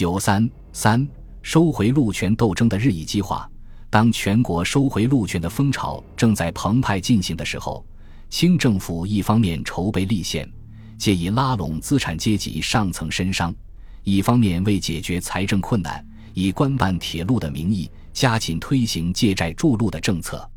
[0.00, 1.06] 九三三
[1.42, 3.46] 收回路权斗争的日益激化。
[3.90, 7.84] 当全国收回路权的风潮正在澎湃进行的时候，
[8.30, 10.50] 清政府一方面筹备立宪，
[10.96, 13.52] 借以拉拢资产阶级上层绅商；
[14.02, 20.50] 一方面为解决财政困难，以官办铁路的名义加紧推行借债筑路的政策。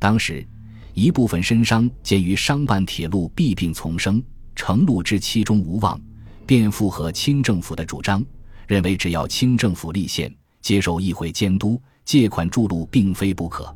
[0.00, 0.44] 当时，
[0.94, 4.20] 一部分绅商鉴于商办铁路弊病丛生，
[4.56, 5.96] 承路之期中无望，
[6.44, 8.20] 便附和清政府的主张，
[8.70, 10.32] 认为只要清政府立宪，
[10.62, 11.80] 接受议会监督。
[12.04, 13.72] 借款筑路并非不可，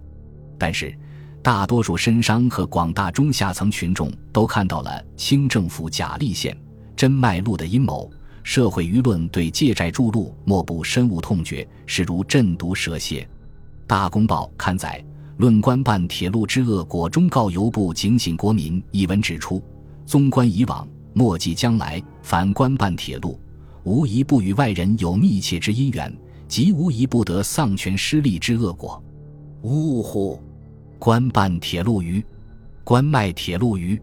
[0.59, 0.97] 但是
[1.43, 6.57] 大多数绅商和广大中下层群众都看到了清政府假立宪、
[6.97, 8.11] 真卖路的阴谋，
[8.43, 13.23] 社会舆论对借债筑路莫不深恶痛绝，视如震毒蛇蝎。
[13.87, 15.05] 《大公报》刊载
[15.37, 19.63] 《论官办铁路之恶果》忠告邮部警醒国民一文指出：
[20.07, 23.39] 纵观以往，莫及将来，凡官办铁路，
[23.85, 26.13] 无一不与外人有密切之因缘。
[26.47, 29.03] 即无一不得丧权失利之恶果，
[29.63, 30.39] 呜呼！
[30.99, 32.25] 官办铁路于，
[32.85, 34.01] 官卖铁路于，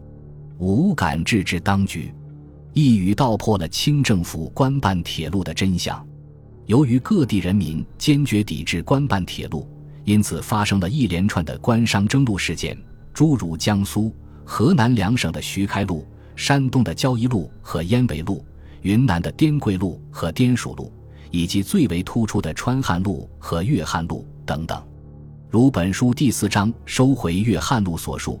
[0.58, 2.12] 无敢制止当局，
[2.74, 6.04] 一语道破了清政府官办铁路的真相。
[6.66, 9.66] 由于各地人民坚决抵制官办铁路，
[10.04, 12.76] 因此发生了一连串的官商争路事件，
[13.14, 16.04] 诸如江苏、河南两省的徐开路、
[16.36, 18.44] 山东的交谊路和燕尾路、
[18.82, 20.92] 云南的滇桂路和滇蜀路。
[21.32, 24.80] 以及最为突出的川汉路和粤汉路等等，
[25.48, 28.38] 如本书第四章收回粤汉路所述，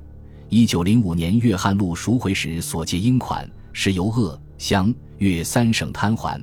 [0.50, 6.38] 一九零五年粤汉路赎回时所借应款是由鄂、湘、粤三省摊还。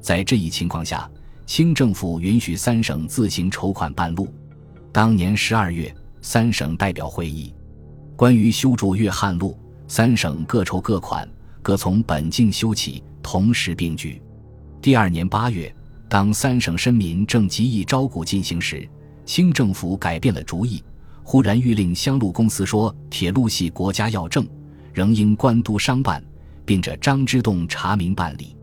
[0.00, 1.10] 在这一情况下，
[1.46, 4.32] 清政府允许三省自行筹款办路。
[4.92, 7.52] 当年十二月，三省代表会议
[8.14, 11.28] 关于修筑粤汉路，三省各筹各款，
[11.60, 14.22] 各从本境修起，同时并举。
[14.80, 15.70] 第二年八月。
[16.08, 18.88] 当三省绅民正急意招股进行时，
[19.26, 20.82] 清政府改变了主意，
[21.22, 24.48] 忽然谕令乡路公司说：“铁路系国家要政，
[24.94, 26.24] 仍应官督商办，
[26.64, 28.56] 并着张之洞查明办理。”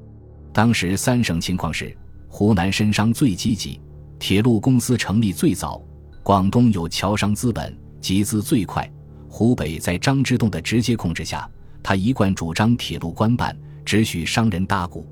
[0.52, 1.96] 当时三省情况是：
[2.28, 3.80] 湖南绅商最积极，
[4.18, 5.80] 铁路公司成立最早；
[6.24, 8.84] 广东有侨商资本，集资最快；
[9.30, 11.48] 湖北在张之洞的直接控制下，
[11.84, 15.08] 他一贯主张铁路官办，只许商人搭股，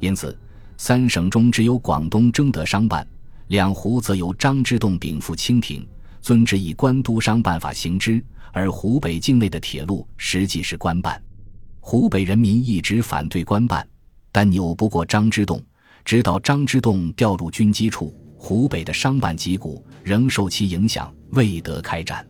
[0.00, 0.36] 因此。
[0.78, 3.06] 三省中只有广东征得商办，
[3.48, 5.88] 两湖则由张之洞禀赋清廷，
[6.20, 8.22] 遵旨以官督商办法行之。
[8.52, 11.22] 而湖北境内的铁路实际是官办，
[11.80, 13.88] 湖北人民一直反对官办，
[14.30, 15.62] 但扭不过张之洞。
[16.04, 22.26] 直到张之洞调入军机处，湖北的商办集股仍受其影响，未得开展。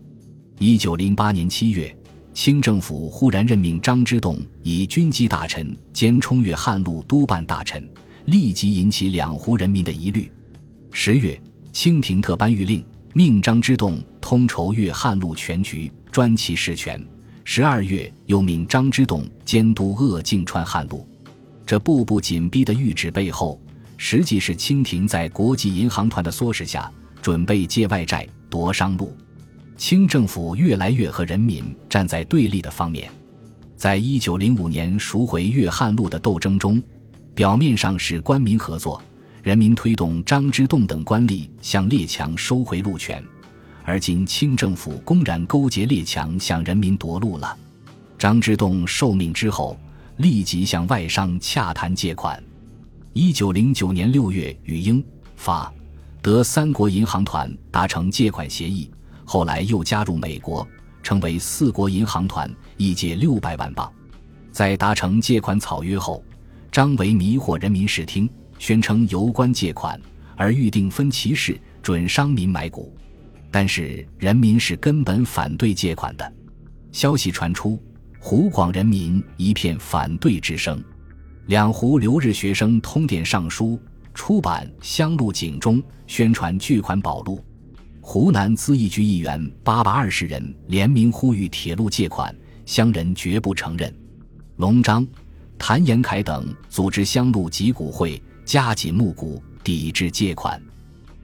[0.60, 1.92] 一九零八年七月，
[2.36, 7.88] 清政府忽然任命张之洞以军机大臣兼冲越汉路督办大臣。
[8.26, 10.30] 立即引起两湖人民的疑虑。
[10.92, 11.40] 十月，
[11.72, 17.02] 清廷特颁谕令，命张之洞通筹粤汉路全局，专其事权。
[17.42, 21.08] 十二月，又命张之洞监督鄂境川汉路。
[21.64, 23.58] 这步步紧逼的谕旨背后，
[23.96, 26.92] 实际是清廷在国际银行团的唆使下，
[27.22, 29.16] 准备借外债夺商路。
[29.76, 33.10] 清政府越来越和人民站在对立的方面。
[33.76, 36.82] 在一九零五年赎回粤汉路的斗争中。
[37.34, 38.98] 表面上是官民合作，
[39.42, 43.22] 人民推动张之洞等官吏向列强收回路权，
[43.84, 47.54] 而今清政府公然勾结列强向人民夺路了。
[48.16, 49.78] 张之洞受命之后，
[50.16, 52.42] 立即向外商洽谈借款。
[53.12, 55.04] 一九零九年六月，与英、
[55.36, 55.70] 法、
[56.22, 58.90] 德三国银行团达成借款协议，
[59.26, 60.66] 后来又加入美国，
[61.02, 63.92] 成为四国银行团，一借六百万镑。
[64.50, 66.24] 在达成借款草约后。
[66.72, 68.28] 张维迷惑人民视听，
[68.58, 69.98] 宣称由官借款，
[70.36, 72.94] 而预定分期式准商民买股，
[73.50, 76.32] 但是人民是根本反对借款的。
[76.92, 77.82] 消息传出，
[78.18, 80.82] 湖广人民一片反对之声。
[81.46, 83.80] 两湖留日学生通电上书，
[84.12, 87.42] 出版《乡路警钟》，宣传巨款宝路。
[88.08, 92.32] 湖南资义局议员八百二十人联名呼吁铁路借款，
[92.64, 93.92] 乡人绝不承认。
[94.58, 95.04] 龙章。
[95.58, 100.62] 谭延闿等组织乡路集股会，加紧募股，抵制借款。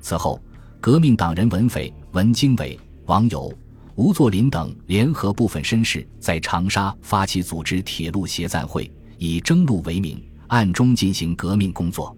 [0.00, 0.42] 此后，
[0.80, 2.76] 革命党人文斐、文经纬、
[3.06, 3.56] 王友、
[3.94, 12.14] 吴作霖等联合部分绅士，在长沙发起组织铁路协赞会，以征路为名，暗中进行革命工作。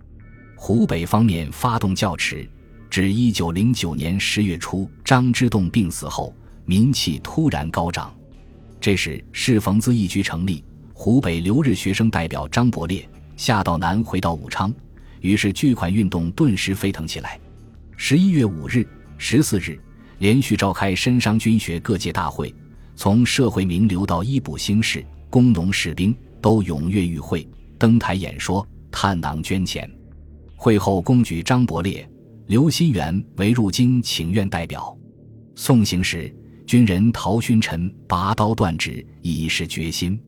[0.57, 2.49] 湖北方面发动教迟，
[2.95, 6.33] 至一九零九年十月初，张之洞病死后，
[6.65, 8.15] 民气突然高涨。
[8.81, 10.63] 这时，适逢资义局成立。
[10.93, 13.05] 湖北留日学生代表张伯烈、
[13.37, 14.73] 夏道南回到武昌，
[15.19, 17.37] 于是巨款运动顿时飞腾起来。
[17.97, 18.87] 十一月五日、
[19.19, 19.77] 十四日，
[20.19, 22.55] 连续召开申商军学各界大会，
[22.95, 27.45] 从社会名流到医补兴士、工农士兵都踊跃与会，
[27.77, 29.91] 登台演说、探囊捐钱。
[30.55, 32.09] 会后，公举张伯烈、
[32.47, 34.95] 刘心元为入京请愿代表。
[35.57, 36.35] 送行时，
[36.67, 40.21] 军人陶勋臣拔刀断指，以示决心。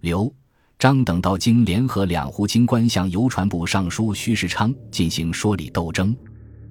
[0.00, 0.30] 刘、
[0.78, 6.14] 张等到京联合两湖京官向邮传部尚书徐世昌进行说理斗争。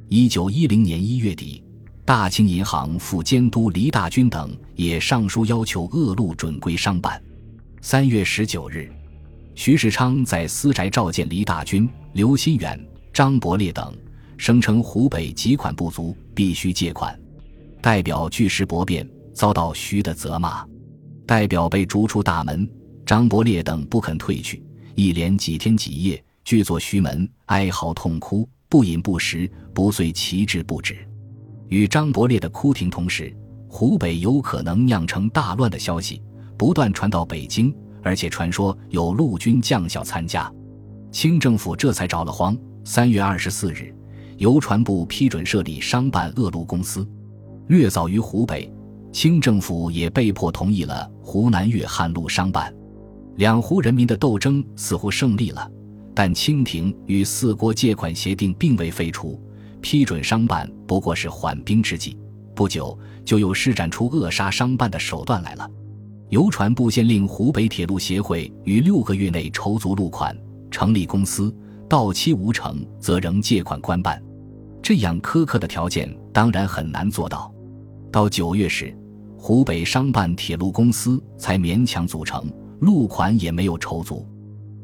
[0.10, 1.64] 一九一零年一月底，
[2.06, 7.20] 大清银行副监督黎大军等也上书要求恶路准归商办。
[7.82, 8.92] 三月十九日，
[9.56, 12.80] 徐世昌在私宅召见黎大军、刘心远、
[13.12, 13.92] 张伯烈等，
[14.38, 17.18] 声称湖北给款不足，必须借款。
[17.82, 20.66] 代表据实驳辩，遭到徐的责骂，
[21.26, 22.70] 代表被逐出大门。
[23.06, 24.64] 张伯烈等不肯退去，
[24.96, 28.48] 一连几天几夜，聚坐徐门，哀嚎痛哭。
[28.70, 30.98] 不饮不食，不遂其志不止。
[31.68, 33.36] 与张伯烈的哭停同时，
[33.68, 36.22] 湖北有可能酿成大乱的消息
[36.58, 40.52] 不断传到北京，而且传说有陆军将校参加。
[41.12, 42.58] 清政府这才着了慌。
[42.84, 43.96] 三月二十四日，
[44.44, 47.08] 邮传部批准设立商办恶路公司。
[47.68, 48.70] 略早于湖北，
[49.10, 52.76] 清政府也被迫同意了湖南粤汉路商办。
[53.38, 55.72] 两湖人民的斗争似乎胜利了。
[56.14, 59.42] 但清廷与四国借款协定并未废除，
[59.80, 62.18] 批准商办不过是缓兵之计。
[62.54, 65.66] 不久，就又施展出扼杀商办的手段来了。
[66.28, 70.38] 邮传部先令湖北铁路协会于六个月内筹足路款，
[70.70, 71.56] 成立公司，
[71.88, 74.22] 到期无成则仍借款官办。
[74.84, 77.52] 这样苛刻的条件当然很难做到。
[78.12, 78.96] 到九月时，
[79.38, 82.46] 湖北商办铁路公司才勉强组成，
[82.82, 84.28] 路款也没有筹足。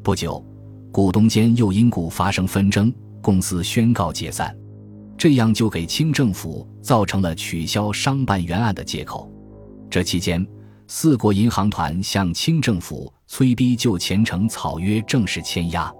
[0.02, 0.44] 不久。
[0.92, 2.92] 股东间又因故发生纷争，
[3.22, 4.52] 公司宣告解散，
[5.16, 9.30] 这样就给清政府造成了取消商办原案的借口。
[9.88, 10.44] 这期间，
[10.88, 15.92] 四国银行团向清政府催逼就前程草约正式签押。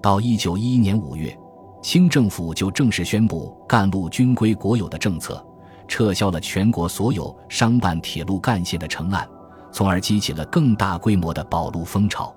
[0.00, 1.36] 到一九一一年五月，
[1.80, 5.44] 清政府就正式宣布干路均归国有的政策，
[5.86, 9.28] 撤销了全国所有商办铁路干线的成案，
[9.72, 12.34] 从而激起了更大规模的保路风潮。